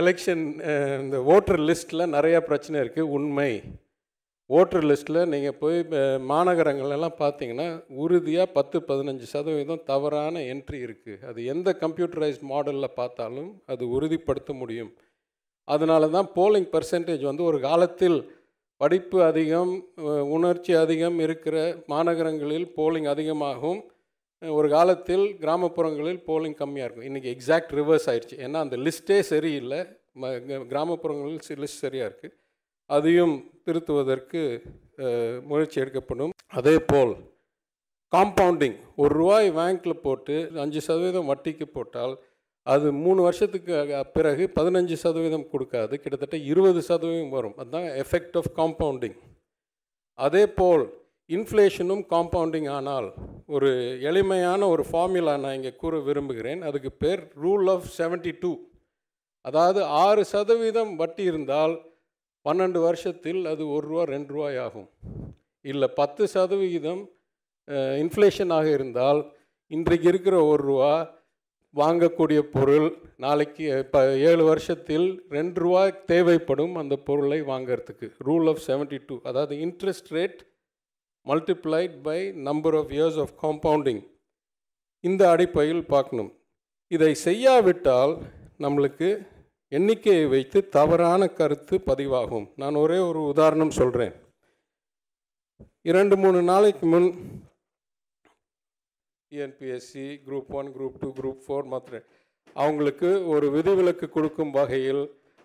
Election 0.00 0.44
இந்த 1.02 1.16
voter 1.34 1.62
லிஸ்ட்டில் 1.68 2.12
நிறையா 2.16 2.38
பிரச்சனை 2.48 2.76
இருக்குது 2.82 3.10
உண்மை. 3.16 3.50
ஓட்டர் 4.50 4.86
லிஸ்ட்டில் 4.90 5.28
நீங்கள் 5.32 5.58
போய் 5.62 5.76
மாநகரங்களெல்லாம் 6.30 7.18
பார்த்தீங்கன்னா 7.20 7.66
உறுதியாக 8.04 8.54
பத்து 8.56 8.78
பதினஞ்சு 8.88 9.26
சதவீதம் 9.34 9.84
தவறான 9.90 10.40
என்ட்ரி 10.52 10.78
இருக்குது 10.86 11.22
அது 11.30 11.44
எந்த 11.52 11.76
கம்ப்யூட்டரைஸ்ட் 11.82 12.44
மாடலில் 12.52 12.96
பார்த்தாலும் 13.00 13.50
அது 13.72 13.84
உறுதிப்படுத்த 13.96 14.52
முடியும். 14.62 14.90
அதனால 15.68 16.08
தான் 16.16 16.28
போலிங் 16.38 16.68
பர்சன்டேஜ் 16.74 17.24
வந்து 17.30 17.44
ஒரு 17.50 17.60
காலத்தில் 17.68 18.18
படிப்பு 18.80 19.18
அதிகம் 19.30 19.72
உணர்ச்சி 20.36 20.72
அதிகம் 20.84 21.18
இருக்கிற 21.26 21.56
மாநகரங்களில் 21.92 22.68
போலிங் 22.78 23.08
அதிகமாகும். 23.14 23.80
ஒரு 24.48 24.68
காலத்தில் 24.68 25.36
கிராமப்புறங்களில் 25.40 26.22
போலிங் 26.26 26.54
கம்மியாக 26.60 26.84
இருக்கும். 26.84 27.04
இன்றைக்கி 27.04 27.36
எக்ஸாக்ட் 27.36 27.74
ரிவர்ஸ் 27.78 28.06
ஆயிடுச்சு 28.06 28.36
ஏன்னா 28.36 28.52
அந்த 28.52 28.76
லிஸ்ட்டே 28.76 29.20
சரியில்லை. 29.20 29.78
ம- 30.20 30.66
கிராமப்புறங்களில் 30.66 31.40
லிஸ்ட் 31.48 31.80
சரியாக 31.82 32.14
இருக்குது 32.14 32.32
அதையும் 32.86 33.50
திருத்துவதற்கு 33.64 34.62
முயற்சி 35.42 35.80
எடுக்கப்படும். 35.80 36.30
அதே 36.46 36.78
போல் 36.86 37.16
காம்பவுண்டிங் 38.16 38.76
ஒரு 38.96 39.14
ரூபாய் 39.14 39.50
பேங்க்கில் 39.50 40.00
போட்டு 40.00 40.50
அஞ்சு 40.56 40.80
சதவீதம் 40.80 41.34
வட்டிக்கு 41.34 41.64
போட்டால் 41.64 42.18
அது 42.62 42.92
மூணு 42.92 43.22
வருஷத்துக்கு 43.22 44.06
பிறகு 44.12 44.50
பதினஞ்சு 44.54 44.92
சதவீதம் 44.92 45.48
கொடுக்காது. 45.52 45.94
கிட்டத்தட்ட 45.94 46.36
இருபது 46.36 46.82
சதவீதம் 46.82 47.30
வரும். 47.30 47.56
அதுதான் 47.56 47.82
எஃபெக்ட் 47.82 48.36
ஆஃப் 48.36 48.58
காம்பவுண்டிங் 48.58 49.16
அதே 50.14 50.46
போல் 50.46 50.98
இன்ஃப்ளேஷனும் 51.28 52.04
காம்பவுண்டிங் 52.10 52.70
ஆனால் 52.70 53.14
ஒரு 53.56 53.70
எளிமையான 54.08 54.66
ஒரு 54.72 54.82
ஃபார்முலா 54.88 55.32
நான் 55.42 55.56
இங்கே 55.58 55.72
கூற 55.82 55.94
விரும்புகிறேன். 56.08 56.60
அதுக்கு 56.68 56.90
பேர் 57.02 57.22
ரூல் 57.44 57.68
ஆஃப் 57.74 57.86
72 57.98 58.32
டூ 58.42 58.50
அதாவது 59.44 59.80
ஆறு 60.04 60.22
சதவீதம் 60.32 60.92
வட்டி 61.00 61.24
இருந்தால் 61.30 61.74
பன்னெண்டு 62.46 62.80
வருஷத்தில் 62.88 63.40
அது 63.52 63.62
ஒரு 63.76 63.84
ரூபா 63.90 64.02
ரெண்டு 64.12 64.30
ரூபாய் 64.34 64.58
ஆகும். 64.66 64.88
இல்லை 65.64 65.88
பத்து 66.00 66.22
சதவிகிதம் 66.34 67.02
இன்ஃப்ளேஷனாக 68.02 68.68
இருந்தால் 68.76 69.20
இன்றைக்கு 69.70 70.06
இருக்கிற 70.12 70.36
ஒரு 70.52 70.62
ரூபா 70.70 70.92
வாங்கக்கூடிய 71.74 72.40
பொருள் 72.54 72.88
நாளைக்கு 73.24 73.64
இப்போ 73.82 74.00
ஏழு 74.28 74.44
வருஷத்தில் 74.44 75.08
ரெண்டு 75.36 75.60
ரூபா 75.64 75.82
தேவைப்படும் 76.12 76.74
அந்த 76.82 76.94
பொருளை 77.08 77.40
வாங்கிறதுக்கு. 77.50 78.06
ரூல் 78.28 78.48
ஆஃப் 78.52 78.62
72 78.68 79.02
டூ 79.10 79.18
அதாவது 79.30 79.56
interest 79.66 80.10
rate 80.18 80.40
multiplied 81.26 81.96
by 82.02 82.20
number 82.48 82.76
of 82.76 82.92
years 82.96 83.18
of 83.24 83.34
compounding 83.42 84.02
இந்த 85.04 85.22
அடிப்படையில் 85.30 85.84
பார்க்கணும். 85.86 86.30
இதை 86.90 87.12
செய்யாவிட்டால் 87.26 88.14
நம்மளுக்கு 88.64 89.08
எண்ணிக்கையை 89.68 90.24
வைத்து 90.26 90.58
தவறான 90.76 91.28
கருத்து 91.38 91.76
பதிவாகும். 91.86 92.46
நான் 92.56 92.74
ஒரே 92.74 92.98
ஒரு 93.10 93.20
உதாரணம் 93.32 93.76
சொல்கிறேன் 93.80 94.14
இரண்டு 95.90 96.16
மூணு 96.16 96.38
நாளைக்கு 96.42 96.86
முன் 96.86 97.08
TNPSC 99.32 100.06
group 100.26 100.50
one 100.60 100.68
group 100.76 100.98
two 100.98 101.08
group 101.18 101.40
four 101.46 101.68
மாத்திர 101.72 101.98
அவங்களுக்கு 102.56 103.10
ஒரு 103.32 103.46
விதிவிலக்கு 103.50 104.06
கொடுக்கும் 104.08 104.50
வகையில் 104.50 105.02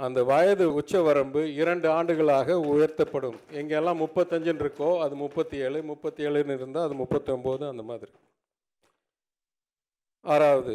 அந்த 0.00 0.24
வயது 0.24 0.74
உச்ச 0.74 1.00
வரம்பு 1.02 1.40
இரண்டு 1.54 1.88
ஆண்டுகளாக 1.90 2.54
உயர்த்தப்படும். 2.72 3.38
எங்கெல்லாம் 3.52 4.00
முப்பத்தஞ்சுன்னு 4.02 4.62
இருக்கோ 4.64 4.98
அது 5.04 5.14
முப்பத்தி 5.14 5.56
ஏழு 5.56 5.82
முப்பத்தி 5.82 6.26
ஏழுன்னு 6.26 6.56
இருந்தால் 6.58 6.86
அது 6.88 6.94
முப்பத்தொம்போது 6.94 7.64
அந்த 7.68 7.82
மாதிரி. 7.82 8.12
ஆறாவது 10.24 10.74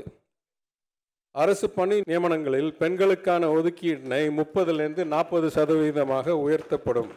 அரசு 1.32 1.70
பணி 1.70 1.96
நியமனங்களில் 2.00 2.72
பெண்களுக்கான 2.78 3.48
ஒதுக்கீட்டினை 3.48 4.24
முப்பதுலேருந்து 4.40 5.04
நாற்பது 5.06 5.48
சதவீதமாக 5.48 6.36
உயர்த்தப்படும். 6.46 7.12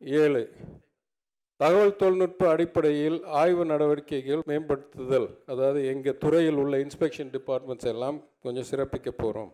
ஏழு 0.00 0.42
தகவல் 1.60 1.96
தொழில்நுட்ப 1.96 2.48
அடிப்படையில் 2.48 3.18
ஆய்வு 3.24 3.64
நடவடிக்கைகள் 3.64 4.42
மேம்படுத்துதல். 4.46 5.28
அதாவது 5.46 5.86
எங்கள் 5.92 6.18
துறையில் 6.24 6.60
உள்ள 6.64 6.76
இன்ஸ்பெக்ஷன் 6.76 7.32
டிபார்ட்மெண்ட்ஸ் 7.36 7.90
எல்லாம் 7.94 8.18
கொஞ்சம் 8.42 8.68
சிறப்பிக்க 8.72 9.10
போகிறோம் 9.22 9.52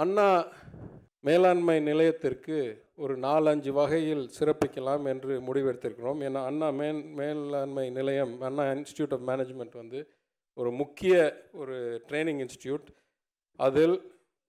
அண்ணா 0.00 0.26
மேலாண்மை 1.20 1.74
நிலையத்திற்கு 1.80 2.58
ஒரு 2.96 3.14
நாலஞ்சு 3.18 3.70
வகையில் 3.78 4.22
சிறப்பிக்கலாம் 4.38 5.04
என்று 5.12 5.32
முடிவெடுத்திருக்கிறோம். 5.46 6.20
ஏன்னா 6.26 6.40
அண்ணா 6.50 6.68
மேன் 6.80 7.00
மேலாண்மை 7.18 7.84
நிலையம் 7.90 8.32
அண்ணா 8.40 8.64
இன்ஸ்டியூட் 8.76 9.14
ஆஃப் 9.16 9.26
மேனேஜ்மெண்ட் 9.30 9.76
வந்து 9.82 10.00
ஒரு 10.58 10.70
முக்கிய 10.80 11.14
ஒரு 11.52 11.76
ட்ரைனிங் 12.08 12.40
இன்ஸ்டியூட் 12.44 12.86
அதில் 13.58 13.96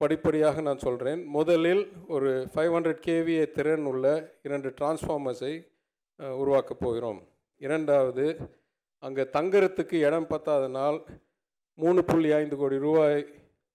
படிப்படியாக 0.02 0.62
நான் 0.62 0.84
சொல்கிறேன் 0.86 1.22
முதலில் 1.38 1.84
ஒரு 2.08 2.30
ஃபைவ் 2.54 2.72
ஹண்ட்ரட் 2.76 3.04
கேவிஏ 3.08 3.44
திறன் 3.58 3.86
உள்ள 3.92 4.06
இரண்டு 4.44 4.70
டிரான்ஸ்ஃபார்மர்ஸை 4.80 5.54
உருவாக்கப் 6.42 6.80
போகிறோம். 6.80 7.20
இரண்டாவது 7.62 8.26
அங்கே 9.04 9.24
தங்குறதுக்கு 9.38 9.98
இடம் 10.08 10.32
பத்தாதனால் 10.34 10.98
மூணு 11.80 12.02
புள்ளி 12.04 12.32
ஐந்து 12.32 12.56
கோடி 12.58 12.78
ரூபாய் 12.88 13.22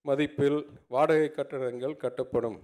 மதிப்பில் 0.07 0.59
வாடகை 0.89 1.29
கட்டடங்கள் 1.31 2.01
கட்டப்படும். 2.03 2.59